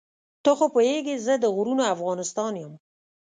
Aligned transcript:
ته 0.43 0.51
خو 0.57 0.65
پوهېږې 0.73 1.15
زه 1.25 1.33
د 1.37 1.45
غرونو 1.55 1.83
افغانستان 1.95 2.53
یم. 2.61 2.73